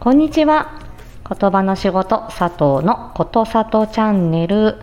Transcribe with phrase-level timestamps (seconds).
[0.00, 0.80] こんにちは。
[1.28, 4.76] 言葉の仕事佐藤のことさとチャンネル。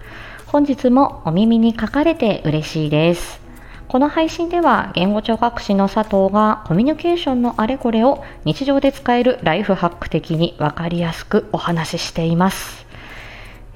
[0.45, 3.41] 本日もお耳に書かれて嬉しいです。
[3.87, 12.85] この配信では言語聴覚士の佐藤がコミュニケーションのあれこれを日常で使えるライフハック的にわかりやすくお話ししています。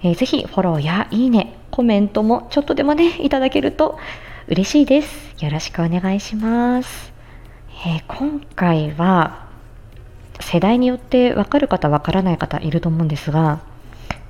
[0.03, 3.97] えー、ぜひフォローやいいね、コメントもちょっとでもね、いただけると
[4.47, 5.43] 嬉しいです。
[5.43, 7.11] よろしくお願いします。
[7.87, 9.49] えー、今回は
[10.41, 13.61] 世代によって分かる方分からない方いると思うんですが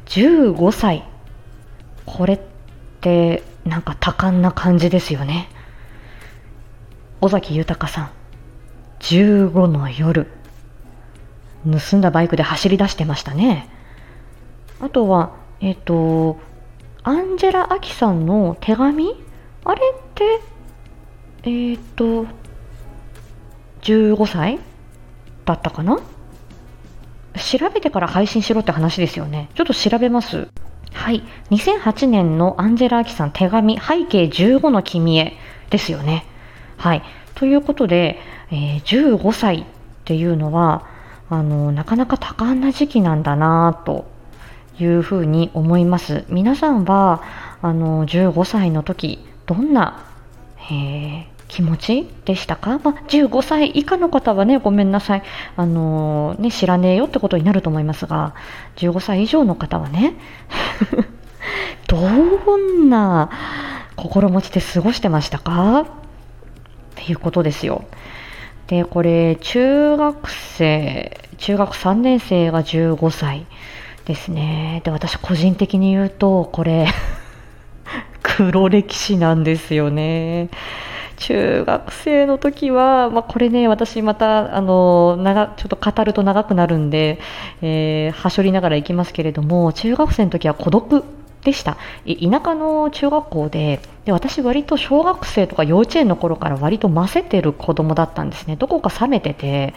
[0.05, 1.03] 15歳。
[2.05, 2.39] これっ
[2.99, 5.47] てなんか多感な感じですよね。
[7.21, 8.09] 尾崎豊さん。
[8.99, 10.27] 15の夜。
[11.63, 13.69] 盗んだバイクで走り出してましたね。
[14.79, 16.39] あとはえっ、ー、と
[17.03, 19.15] アンジェラ・アキさんの手紙？
[19.63, 20.41] あれって
[21.43, 22.25] えっ、ー、と
[23.83, 24.59] 15歳？
[25.53, 25.99] だったかな？
[27.35, 29.49] 調べてから配信しろって話ですよね。
[29.55, 30.47] ちょっと調べます。
[30.93, 31.23] はい。
[31.49, 35.33] 2008年のアンジェラ・アキさん手紙、背景15の君へ
[35.69, 36.25] ですよね。
[36.77, 37.03] はい。
[37.35, 38.19] ということで、
[38.51, 39.65] えー、15歳っ
[40.05, 40.85] ていうのは、
[41.29, 44.05] あの、なかなか多感な時期なんだなと
[44.79, 46.25] いうふうに思います。
[46.27, 47.23] 皆さんは、
[47.61, 50.03] あの、15歳の時、どんな、
[50.69, 55.23] えー、気持ちでしたか、まあ、15歳以下の方はね、ごめんなさい、
[55.57, 58.35] あのー、ね、知らねえよってことになると思いますが、
[58.77, 60.13] 15歳以上の方はね、
[61.87, 61.97] ど
[62.57, 63.29] んな
[63.97, 65.81] 心持ちで過ごしてましたか？
[65.81, 65.85] っ
[66.95, 67.83] ていうことですよ。
[68.67, 73.45] で、これ、中学生、中学3年生が15歳
[74.05, 74.81] ですね。
[74.85, 76.87] で、私個人的に言うと、これ
[78.23, 80.47] 黒歴史なんですよね。
[81.21, 87.19] 中学生の時は、まあ、これね、私また、あの、長、ちょっと語ると長くなるんで、
[87.61, 91.03] えー、はしょりながら行きますけれども、中学生の時は孤独
[91.43, 91.77] でした。
[92.05, 98.55] 田舎の中学校で、で、私割と小学生とか幼稚園の頃から割とませてる子供だったんですね。
[98.55, 99.73] どこか冷めてて、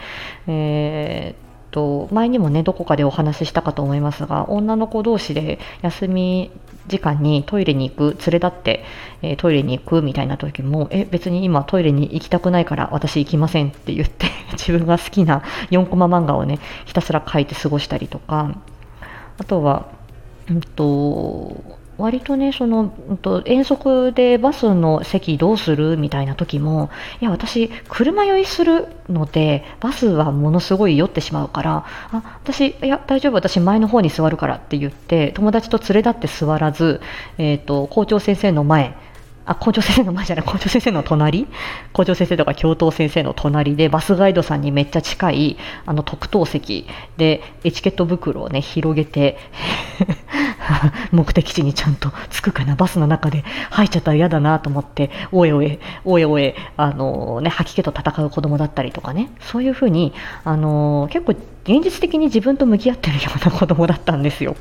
[0.47, 6.53] えーと前にもねどこかでお話ししたかと思いますが女の子同士で休み
[6.87, 8.85] 時間にトイレに行く連れ立って、
[9.23, 15.43] えー、トイレに行くみたいな時もえ別に今トイレに行きたくないから私行きませんって言って 自分が好きな
[15.73, 18.55] 4コマ漫画をねひたすら書いて過ごしたりとか
[19.39, 19.89] あとは、
[20.49, 21.57] うんと
[21.99, 26.91] 割とね、その、うんと遠足でバスの席どうするみたいな時も、
[27.21, 37.01] いや、私、車酔いするので、バスはものすごい酔ってしまうから、あ、私、いや、大丈夫、私前の方に座るからって言って、友達と連れ立って座らず、
[37.39, 38.97] えっ、ー、と、校長先生の前、
[39.47, 41.47] あ、校長先生の前じゃない、校長先生の隣？
[41.93, 45.57] 校長先生とか教頭先生の隣で、バスガイドさんにめっちゃ近い、
[45.87, 49.37] あの、特等席で、エチケット袋をね、広げて
[51.13, 53.45] 目的地にちゃんと着くかな、バスの中で。
[53.71, 61.33] 入っちゃったら嫌だなと思って、おえおえ、おえおえ、あのね、吐き気と戦う子供だったりとかね、そういうふうに、あの結構
[61.65, 64.57] 現実的に自分と向き合ってるような子供だったんですよ。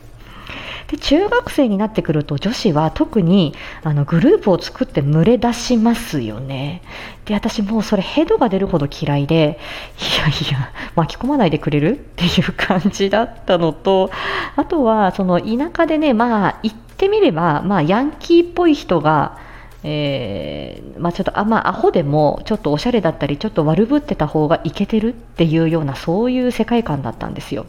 [0.94, 6.84] で中学生になってくると女子は特にあのグループを作って群れ出しますよね。
[7.26, 9.58] で私もうそれヘドが出るほど嫌いで
[9.98, 11.94] いやいや巻き込まないでくれる？
[11.94, 14.12] っていう感じだったのと
[14.56, 19.40] あとはその田舎でねまあ言ってみれば、まあ、ヤンキーっぽい人が
[19.86, 27.66] えー、まあ、ちょっとあ、まあ、アホでもちょっとおしゃれだったりちょっと悪ぶってた方がいけてるっていうようなそういう世界観だったんですよ。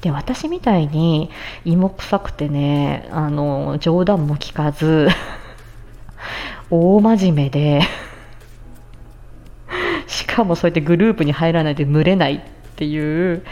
[0.00, 1.30] で私みたいに
[1.64, 5.08] 芋臭くてねあの冗談も聞かず
[6.70, 7.82] 大真面目で
[10.06, 12.40] しかもそうやってグループに入らないで群れないっ
[12.76, 13.42] ていう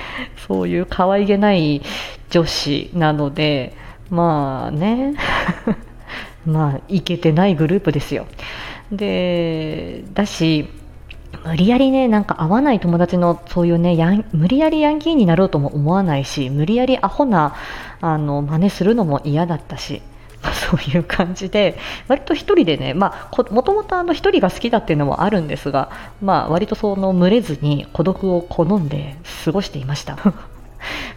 [0.46, 1.82] そういう可愛げない
[2.30, 3.74] 女子なので
[4.10, 5.14] まあね
[6.46, 8.26] まあいけてないグループですよ。
[8.92, 10.68] でだし
[11.46, 17.54] 無理やりね、なんか合わない友達のそういうね、やん無理やりヤンキーになろうとも思わないし、無理やりアホな
[18.00, 20.02] あの真似するのも嫌だったし、
[20.42, 21.78] そういう感じで、
[22.08, 25.90] 割と1人でね、まあ、もともと1人が好きだっていうのもあるんですが、
[26.20, 30.16] まあ、割とその群れずに孤独を好んで過ごしていました。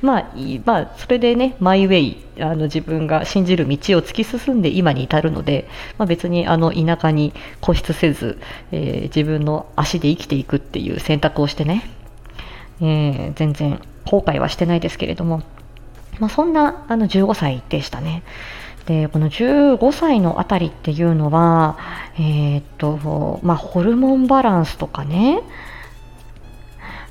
[0.01, 0.31] まあ、
[0.65, 5.67] まあ、それでね、マイウェイ、あの自分が信じる道を突き進んで今に至るので、
[5.97, 8.39] まあ、別にあの田舎に固執せず、
[8.71, 11.83] えー、自分の足で生きていくっていう選択をしてね、
[12.79, 15.43] えー、全然後悔はしてないですけれども、
[16.19, 18.23] まあ、そんなあの15歳でしたね。
[18.85, 21.77] でこの15歳のあたりっていうのは、
[22.15, 25.41] えー、っとまあ、ホルモンバランスとかね、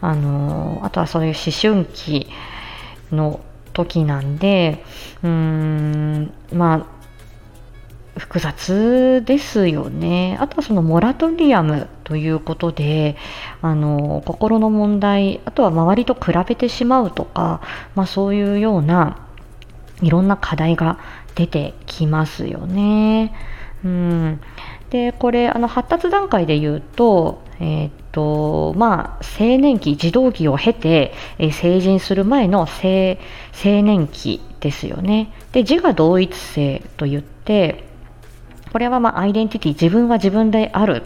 [0.00, 2.28] あのあとはそういう思春期、
[3.12, 3.40] の
[3.72, 4.84] 時なんで
[5.22, 6.98] うーんまあ
[8.18, 10.36] 複雑ですよね。
[10.40, 13.16] あとはそのモラトリアムということで、
[13.62, 17.60] あの心の問題、あとは周りと比べてしまうとか、
[17.94, 19.18] まあ、そういうような
[20.02, 20.98] いろんな課題が
[21.34, 23.32] 出てきますよね。
[23.84, 24.40] うん、
[24.90, 33.16] でこれあの発達段階で言うと,、えー、とまあ、青年期児童期を経て、え、成人する前の青
[33.62, 35.32] 年期ですよね。
[35.52, 37.84] で自我同一性といって
[38.72, 41.04] これはまアイデンティティ自分は自分である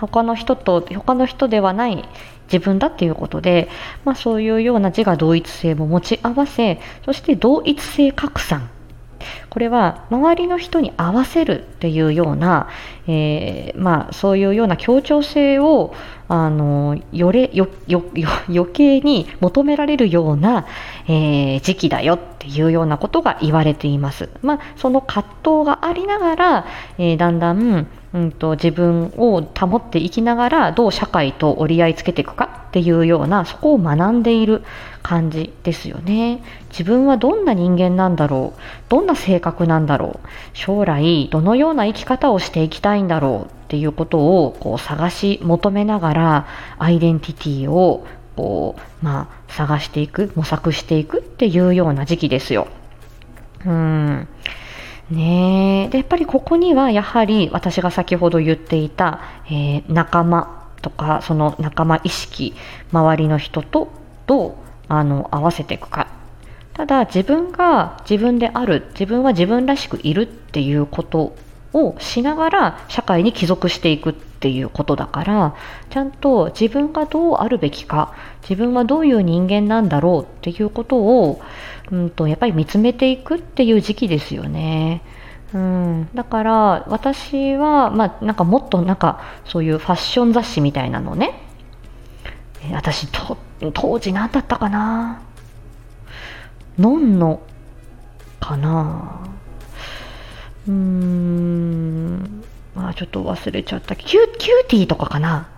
[0.00, 2.04] 他の人と他の人ではない
[2.52, 3.68] 自分だっていうことで、
[4.04, 8.68] まあ、そういうような自我同一性も持ち合わせそして同一性拡散
[9.50, 12.68] これは周りの人に合わせるっていうような、
[13.08, 15.92] えー、まあ、そういうような協調性を
[16.28, 18.04] あのよれよよ
[18.48, 20.66] 余計に求められるような、
[21.08, 24.28] えー、時期だよっていうようなことが言われています。
[24.40, 26.66] まあ、その葛藤がありながら、
[26.98, 34.62] えー、だんだんうんと、自分を保っていきながらどう社会と折り合いつけていくかっていうようなそこを学んでいる
[35.02, 38.60] 感じですよね自分はどんな人間なんだろう？
[38.88, 40.28] どんな性格なんだろう？
[40.54, 43.50] 将来どのような生き方をしていきたいんだろう？
[43.50, 46.46] っていうことをこう探し求めながら
[46.78, 48.06] アイデンティティを
[48.36, 52.68] こう、まあ、探していく模索していくっていうような時期ですよ。
[53.64, 54.28] うん。
[55.10, 62.54] ねでやっぱりここにはやはり私が先ほど言っていた、えー、仲間とかその仲間意識
[62.92, 63.88] 周りの人と
[64.26, 64.54] どう
[64.88, 66.06] あの合わせていくか。
[66.74, 71.36] ただ自分が自分である自分は自分らしくいるっていうこと
[71.72, 75.54] をしながら社会に帰属していくっていうことだから
[75.90, 81.42] ちゃんと自分がどうあるべきか自分はどういう人間なんだろうっていうことを
[81.90, 85.02] うんと、やっぱり見つめていくっていう時期ですよね。
[85.52, 86.52] うん、だから
[86.88, 91.42] 私は、まあ、なんかもっとなんかそういうファッション雑誌みたいなのね。
[92.72, 93.36] 私と
[93.72, 95.22] 当時何だったかな？
[96.80, 97.42] non-no
[98.40, 99.20] かな？
[100.66, 102.42] うーん
[102.74, 103.94] まあちょっと忘れちゃった。
[103.96, 105.50] キュ CUTiE とかかな？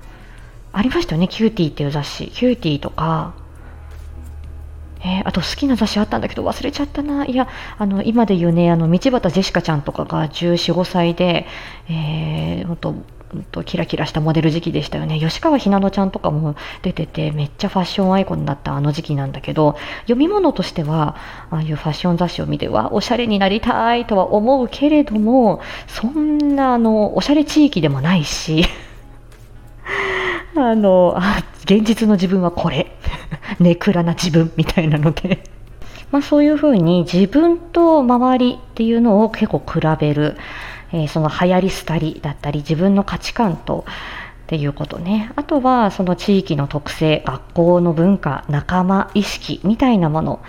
[0.72, 2.28] ありましたよね CUTiE っていう雑誌。
[2.28, 3.34] CUTiE とか。
[5.04, 7.26] えー、あと好きな雑誌あったんだけど忘れちゃったな。
[7.26, 11.46] いや、あの、今で言うね、あの、道端ジェシカちゃんとかが14、5歳で、
[11.88, 12.94] えー、ほんと、
[13.50, 15.18] とキラキラしたモデル時期でしたよね。
[15.18, 21.16] 吉川ひなのちゃんとかも出てて、めっちゃファッションアイコンだったあの時期なんだけど、読み物としては、
[21.50, 28.64] ああいうファッション雑誌を見て、わ、おしゃれになりたいとは思うけれども、そんな、あの、おしゃれ地域でもないし、
[30.56, 32.92] あの、あ、現実の自分はこれ。
[33.60, 35.44] ネクラな自分みたいなので
[36.10, 40.36] まあそういうふうに自分と周りっていうのを結構比べる、
[40.92, 43.84] えー、その流行り廃りだったり自分の価値観と
[44.42, 45.32] っていうことね。
[45.36, 50.40] あとはその地域の特性、学校の文化、仲間意識みたいなもの。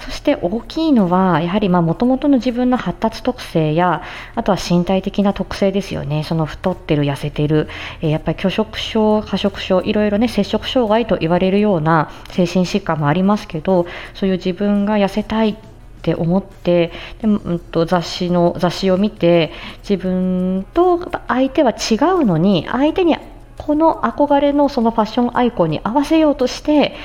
[0.00, 4.02] そして大きいのは、やはりもともとの自分の発達特性や、
[4.34, 6.24] あとは身体的な特性ですよね。
[6.24, 7.68] その太ってる、痩せてる、
[8.00, 15.56] えー、やっぱり拒食症、過食症、いろいろね、摂食障害と言われるような精神疾患もありますけど、そういう自分が痩せたい
[16.00, 19.52] って思ってでも、うん、と雑誌の雑誌を見て
[19.88, 23.16] 自分と相手は違うのに相手に
[23.58, 26.96] この憧れのそのファッションアイコンに合わせようとして、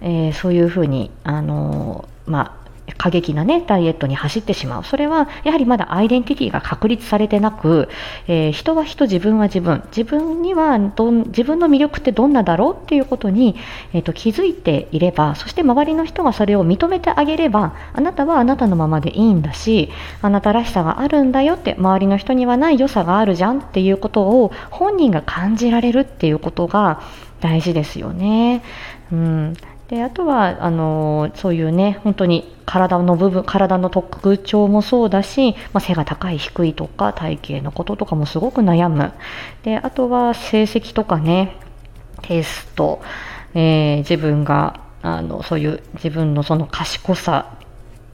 [0.00, 2.59] えー、そういうふうにあのまあ
[2.96, 4.84] 過激なね、ダイエットに走ってしまう。
[4.84, 7.88] それは、やはりまだアイデンティティが確立されてなく、
[8.28, 9.82] えー、人は人、自分は自分。
[9.96, 13.56] 自分にはどん、自分の魅力ってどんなだろうっていうことに、
[13.92, 19.90] えーと、気づいていれば、そして周りの人がそれを認めてあげれば、あなたはあなたのままでいいんだし、
[20.22, 27.02] あなたらしさがあるんだよって、周りの人にはない良さがあるじゃんっていうことを本人が感じられるっていうことが
[27.40, 28.62] 大事ですよね。
[29.12, 29.56] うん、
[29.90, 39.12] であとはあのそういうね本当に体の部分体の特徴もそうだし、まあ、背が高い低いとか体型のこととかもすごく悩む。
[39.64, 41.56] であとは成績とかね
[42.22, 43.02] テスト、
[43.54, 47.58] えー、自分があのそういう自分のその賢さ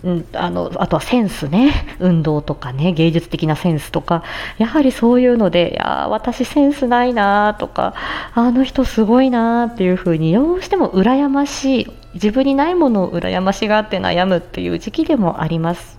[0.06, 1.96] うん、あのあとはセンスね。
[1.98, 2.92] 運動とかね。
[2.92, 4.22] 芸術的なセンスとか。
[4.56, 7.94] やはりそういうのでいや私センスないなとか。
[8.32, 11.92] あの人すごいなっていうふうにどうしても羨ましい。
[12.14, 15.98] 自分にないものを羨ましがって悩むっていう時期でもあります。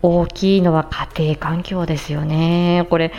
[0.00, 2.86] 大きいのは家庭環境ですよね。
[2.88, 3.12] これ、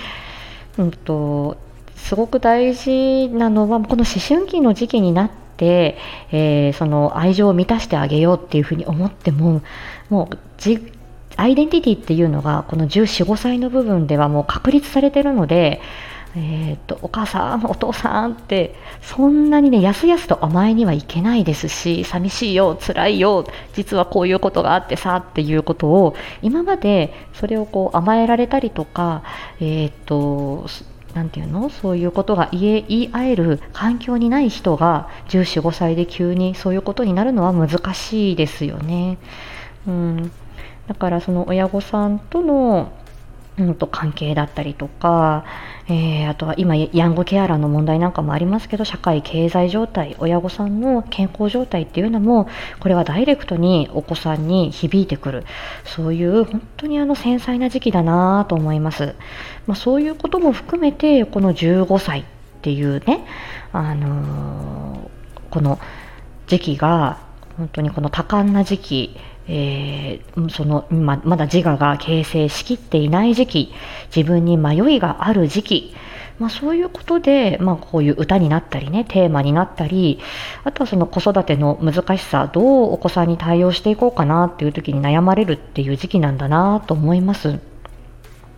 [0.80, 1.58] うんと、
[1.96, 9.62] すごく大事なのはこの思春期の時期になってて、えー、その愛情を満たしてあげようっていうふうに思っても
[10.10, 10.38] もう
[11.38, 15.82] アイデンティティっていうのがこの14、5歳の部分ではもう確立されてるので、
[16.38, 29.24] えーと、お母さん、お父さんってそんなにねやすやすと甘えにはいけないですし寂しいよ、辛いよ実はこういうことがあってさっていうことを今までそれをこう甘えられたりとか、
[29.60, 30.68] えーと、
[31.16, 31.70] なんていうの？
[31.70, 39.18] そういうことが言え言い合える環境にない人が14、5歳で急にそういうことになるのは難しいですよね。
[39.88, 40.32] うん、
[40.88, 42.92] だからその親御さんとの
[43.58, 45.46] うんと関係だったりとか、
[45.88, 52.50] えー、あとは今ヤングケアラーの問題なんかもありますけど社会経済状態親御さんの健康状態っていうのも
[52.80, 55.46] これはダイレクトにお子さんに響いてくる。
[55.84, 59.15] そういう本当にあの繊細な時期だなと思います、
[59.68, 62.24] まあ、そういうことも含めてこの15歳っ
[62.62, 63.25] ていうね、
[63.72, 65.80] あのー、この
[66.48, 67.20] 時期が
[67.58, 73.74] 本当にこの多感な時期えー、そのままだ自我が形成しきっていない時期
[74.16, 75.96] 自分に迷いがある時期、
[76.40, 80.20] まあ、そういうことで、まあ、こういう歌になったりねテーマになったり
[80.64, 87.60] あとはその子育ての難しさどうお子さんに対応していこうかなっていう時に悩まれるっていう時期なんだなと思います。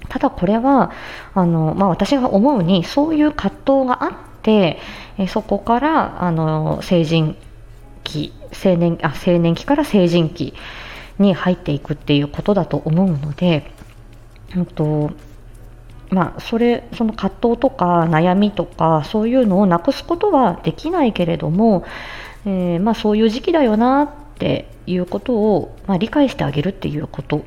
[0.09, 0.91] ただこれは
[1.33, 4.79] あの、まあ、私が思うにそういう葛藤があって
[5.17, 7.35] えそこからあの成人
[8.07, 8.33] 期
[8.65, 10.53] 青年あ青年期から成人期
[11.19, 13.69] に入っていくっていうことだと思うので、
[14.55, 15.11] うんと
[16.09, 21.85] まあ、それその葛藤とか悩みとかそういうのをなくすことはできないけれども、
[22.45, 27.43] えー、まあ、そういう時期だよなっていうことを、まあ、理解してあげるっていうこと。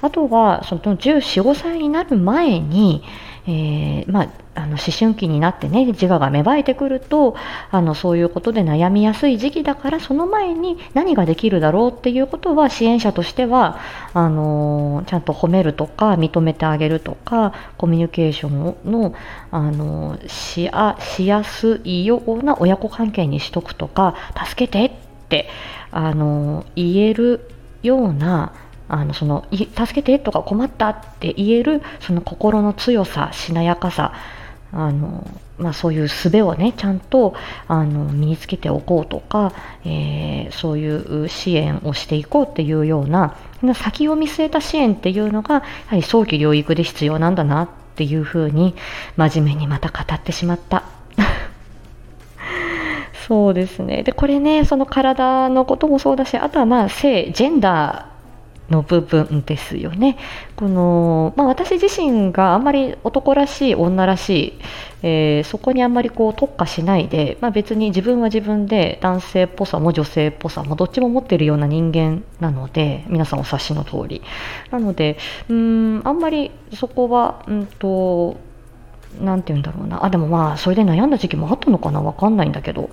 [0.00, 3.02] あとはその14、5歳になる前に、
[3.46, 7.36] えー、まあ、あの思春期になってね自我が芽生えてくると
[7.70, 13.78] あのそういうことで悩みやすい時期だからその前に何ができるだろうっていうことは支援者としては
[14.14, 19.14] あのちゃんと褒めるとか認めてあげるとかコミュニケーションの
[19.50, 24.14] あのしあしやすいような親子関係にしとくとか
[24.46, 24.92] 助けてっ
[25.28, 25.48] て
[25.90, 27.50] あの言える
[27.82, 28.54] ような
[28.88, 34.12] あのその助けてとか困ったって言えるその心の強さしなやかさ
[34.72, 35.26] あの、
[35.58, 37.34] まあ、そういう術をねちゃんと
[37.68, 39.52] あの身につけておこうとか、
[39.84, 43.36] えー、そういう支援をしていこうっていうような
[43.74, 48.74] 先を見据えた支援っていうのがやはり早期療育で必要なんだなっていうふうに
[49.16, 50.82] 真面目にまた語ってしまった。
[53.26, 54.02] そうですね。
[54.02, 58.13] で、これね、その体のこともそうだし、あとはまあ性、ジェンダー、
[58.70, 60.16] の部分ですよね。
[60.56, 64.58] このまあ、私自身があんまり男らしい女らしい、
[65.02, 74.22] えー、そこにあんまりこう特化しないで、まあ、別に自分は自分で男性っぽさも女性っぽさもどっちも持ってるような人間なので皆さんお察しの通り
[74.70, 75.18] なので
[75.48, 78.36] うんあんまりそこはうんと
[79.20, 80.04] 何て言うんだろうな。
[80.04, 82.00] あでもまあそれで悩んだ時期もあったのかな。
[82.00, 82.90] 分かんないんだけど、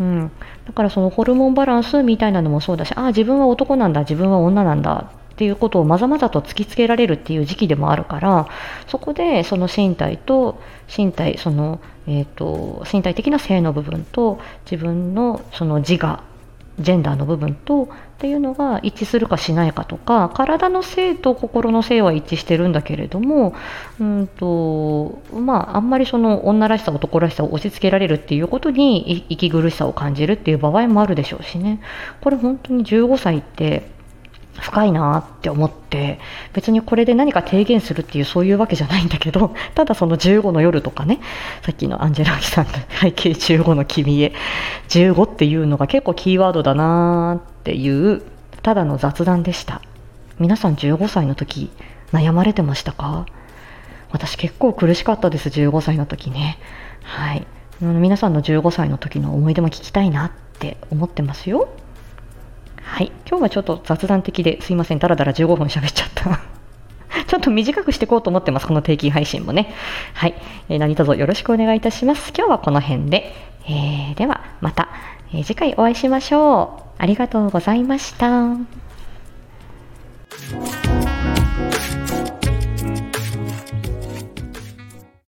[0.00, 0.30] うん、
[0.66, 4.00] だからそのホルモンバランスみたいなのもそうだしああ自分は男なんだ。
[4.00, 5.10] 自分は女なんだ。
[5.32, 8.48] っていうことをまざまざと突きつけられるっていう時期でもあるから
[8.86, 10.60] そこでその身体と
[10.94, 14.38] 身体その、えーと、身体的な性の部分と
[14.70, 16.22] 自分のその自我
[16.78, 17.88] ジェンダーの部分と
[18.22, 23.52] っていうのが一致するかしないかとか体の性と心の性は一致してるんだけれども
[23.98, 31.80] うんとまああんまりその女らしさ男らしさを押し付けられるっていうことに息苦しさを感じるっていう場合もあるでしょうしね。
[32.20, 33.90] これ本当に15歳って
[34.60, 36.20] 深いなって思って
[36.52, 41.20] 別にこれで何か提言するっていうそういうわけじゃないんだけど ただその15の夜とかね
[41.62, 44.32] さっきのアンジェラ・アキさんの背景15の君へ
[44.88, 48.22] 15っていうのが結構キーワードだなっていう
[48.62, 49.80] ただの雑談でした
[50.40, 51.70] 皆さん15歳の時
[52.12, 53.26] 悩まれてましたか？
[54.10, 56.58] 私結構苦しかったです15歳の時ね
[57.02, 57.46] はい
[57.80, 61.68] 皆さんの15歳の時の思い出も聞きたいなって思ってますよ
[62.82, 66.40] はい、今日はちょっと雑談的ですいません、だらだら15分喋っちゃった。
[67.24, 69.72] ちょっと短くしていこうと思ってます、この定期配信もね。
[70.12, 70.34] はい、
[70.68, 72.32] えー、何卒よろしくお願いいたします。
[72.36, 73.34] 今日はこの辺で、
[73.66, 74.88] えー、ではまた、
[75.32, 76.91] えー、次回お会いしましょう。
[77.02, 78.28] ありがとうございました。